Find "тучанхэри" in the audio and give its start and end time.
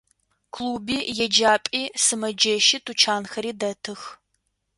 2.85-3.51